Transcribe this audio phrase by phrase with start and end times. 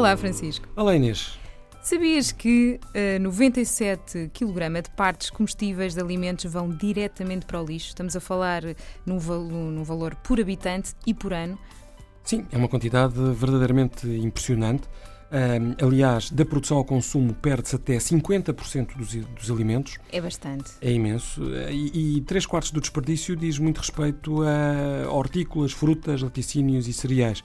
[0.00, 0.66] Olá, Francisco.
[0.74, 1.38] Olá, Inês.
[1.82, 2.80] Sabias que
[3.18, 7.88] uh, 97 kg de partes comestíveis de alimentos vão diretamente para o lixo?
[7.88, 8.62] Estamos a falar
[9.04, 11.58] num, num valor por habitante e por ano.
[12.24, 14.88] Sim, é uma quantidade verdadeiramente impressionante.
[15.30, 19.98] Um, aliás, da produção ao consumo perde-se até 50% dos, dos alimentos.
[20.10, 20.70] É bastante.
[20.80, 21.42] É imenso.
[21.70, 27.44] E, e 3 quartos do desperdício diz muito respeito a hortícolas, frutas, laticínios e cereais.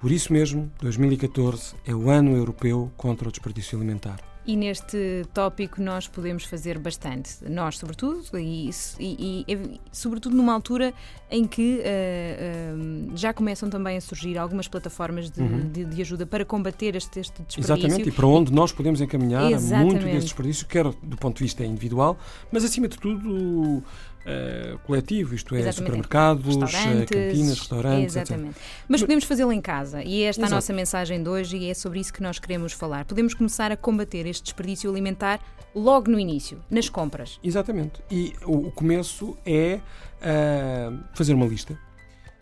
[0.00, 4.20] Por isso mesmo, 2014 é o ano europeu contra o desperdício alimentar.
[4.46, 10.94] E neste tópico nós podemos fazer bastante, nós sobretudo, e, e, e sobretudo numa altura
[11.30, 15.68] em que uh, uh, já começam também a surgir algumas plataformas de, uhum.
[15.68, 17.60] de, de ajuda para combater este, este, desperdício.
[17.60, 19.42] Exatamente, e para onde nós podemos encaminhar
[19.84, 22.16] muito desse desperdício, quer do ponto de vista individual,
[22.50, 23.82] mas acima de tudo
[24.24, 25.84] uh, coletivo, isto é, Exatamente.
[25.84, 28.16] supermercados, uh, cantinas, restaurantes.
[28.16, 28.50] Exatamente.
[28.50, 28.62] Etc.
[28.88, 31.74] Mas podemos fazê-lo em casa e esta é a nossa mensagem de hoje e é
[31.74, 33.04] sobre isso que nós queremos falar.
[33.04, 35.40] Podemos começar a combater este desperdício alimentar
[35.74, 37.38] logo no início, nas compras.
[37.42, 38.02] Exatamente.
[38.10, 39.80] E o, começo é
[40.20, 41.78] uh, fazer uma lista,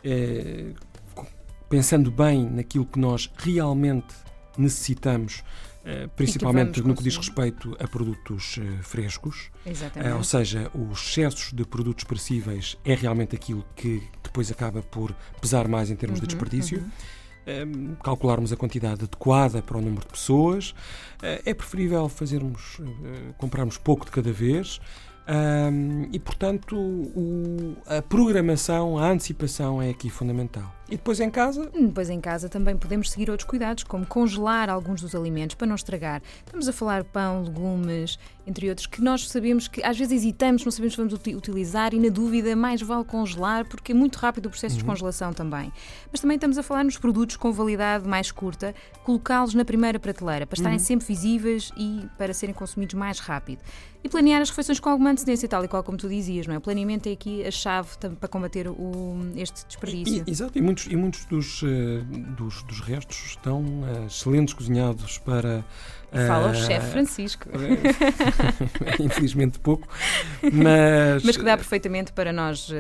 [0.05, 0.73] é,
[1.69, 4.15] pensando bem naquilo que nós realmente
[4.57, 5.45] necessitamos eh,
[6.17, 9.51] principalmente no que diz respeito a produtos uh, frescos.
[9.65, 10.13] Exatamente.
[10.13, 15.15] Uh, ou seja, os excessos de produtos perecíveis é realmente aquilo que depois acaba por
[15.41, 16.79] pesar mais em termos uhum, de desperdício.
[16.79, 17.95] Uhum.
[18.03, 20.75] calcularmos a quantidade adequada para o número de pessoas.
[21.23, 22.81] é preferível fazermos,
[23.39, 24.81] comprarmos pouco de cada vez.
[25.29, 30.73] Um, e, portanto, o, a programação, a antecipação é aqui fundamental.
[30.89, 31.69] E depois em casa?
[31.75, 35.75] Depois em casa também podemos seguir outros cuidados, como congelar alguns dos alimentos para não
[35.75, 36.23] estragar.
[36.45, 40.71] Estamos a falar pão, legumes, entre outros, que nós sabemos que às vezes hesitamos, não
[40.71, 44.51] sabemos se vamos utilizar e na dúvida mais vale congelar, porque é muito rápido o
[44.51, 44.83] processo uhum.
[44.83, 45.73] de congelação também.
[46.13, 50.47] Mas também estamos a falar nos produtos com validade mais curta, colocá-los na primeira prateleira,
[50.47, 50.85] para estarem uhum.
[50.85, 53.59] sempre visíveis e para serem consumidos mais rápido.
[54.05, 56.59] E planear as refeições com alguma antecedência, tal e qual como tu dizias, não é?
[56.59, 57.89] O planeamento é aqui a chave
[58.21, 60.23] para combater o, este desperdício.
[60.25, 62.05] E, exato, e muitos, e muitos dos, uh,
[62.37, 65.65] dos, dos, restos estão uh, excelentes cozinhados para.
[66.13, 67.49] Uh, Fala o chefe Francisco.
[69.01, 69.89] Infelizmente pouco,
[70.43, 71.23] mas.
[71.25, 72.71] Mas que dá perfeitamente para nós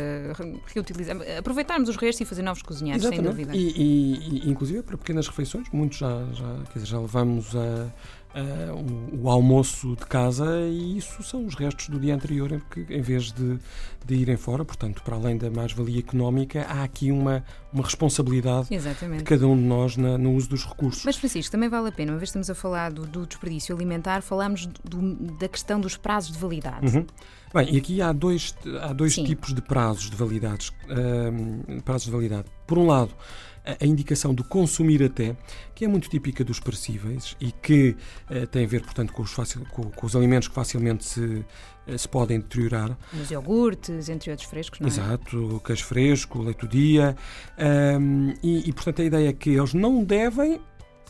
[0.75, 3.37] reutilizar, aproveitarmos os restos e fazer novos cozinhados, Exatamente.
[3.37, 3.57] sem dúvida.
[3.57, 7.91] E, e, e, inclusive para pequenas refeições, muitos já, já, quer dizer, já levamos a
[8.37, 12.61] uh, o, o, almoço de casa e isso são os restos do dia anterior em
[12.71, 13.59] que, em vez de,
[14.05, 17.43] de irem fora, portanto, para além da mais-valia económica, há aqui uma,
[17.73, 19.19] uma responsabilidade Exatamente.
[19.19, 21.05] de cada um de nós na, no uso dos recursos.
[21.05, 24.23] Mas, Francisco, também vale a pena, uma vez estamos a falar do, do desperdício alimentar,
[24.23, 26.95] falamos do, da questão dos prazos de validade.
[26.95, 27.07] Uhum.
[27.55, 32.11] Bem, e aqui há dois, há dois tipos de prazos de validades, uh, prazos de
[32.11, 32.45] validade.
[32.67, 33.15] Por um lado,
[33.81, 35.37] a indicação do consumir até,
[35.75, 37.97] que é muito típica dos perecíveis e que
[38.31, 41.21] uh, tem a ver, portanto, com os, facil, com, com os alimentos que facilmente se,
[41.21, 42.97] uh, se podem deteriorar.
[43.13, 44.91] Os iogurtes, entre outros frescos, não é?
[44.91, 47.17] Exato, queijo fresco, leite do dia.
[47.99, 50.61] Um, e, e, portanto, a ideia é que eles não devem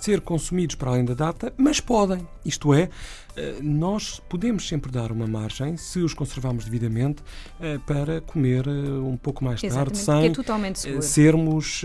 [0.00, 2.26] ser consumidos para além da data, mas podem.
[2.44, 2.88] Isto é,
[3.36, 7.22] eh, nós podemos sempre dar uma margem, se os conservarmos devidamente,
[7.60, 11.82] eh, para comer eh, um pouco mais tarde, sem é sermos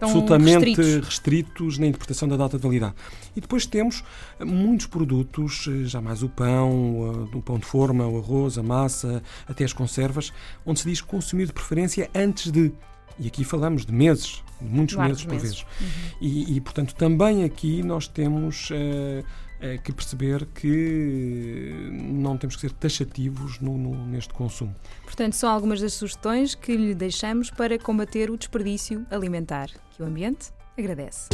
[0.00, 1.04] absolutamente restritos.
[1.06, 1.78] restritos.
[1.78, 2.94] na interpretação da data de validade.
[3.34, 4.04] E depois temos
[4.40, 9.64] muitos produtos, já mais o pão, o pão de forma, o arroz, a massa, até
[9.64, 10.32] as conservas,
[10.64, 12.72] onde se diz consumir de preferência antes de.
[13.18, 15.62] E aqui falamos de meses, de muitos meses por vezes.
[15.62, 15.86] Uhum.
[16.20, 22.62] E, e, portanto, também aqui nós temos uh, uh, que perceber que não temos que
[22.62, 24.74] ser taxativos no, no, neste consumo.
[25.04, 30.06] Portanto, são algumas das sugestões que lhe deixamos para combater o desperdício alimentar, que o
[30.06, 31.28] ambiente agradece.